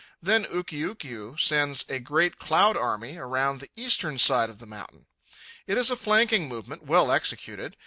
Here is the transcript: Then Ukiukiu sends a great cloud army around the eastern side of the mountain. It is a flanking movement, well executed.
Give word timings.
Then 0.19 0.45
Ukiukiu 0.45 1.39
sends 1.39 1.85
a 1.87 1.99
great 1.99 2.39
cloud 2.39 2.75
army 2.75 3.17
around 3.17 3.59
the 3.59 3.69
eastern 3.75 4.17
side 4.17 4.49
of 4.49 4.57
the 4.57 4.65
mountain. 4.65 5.05
It 5.67 5.77
is 5.77 5.91
a 5.91 5.95
flanking 5.95 6.47
movement, 6.49 6.83
well 6.87 7.11
executed. 7.11 7.77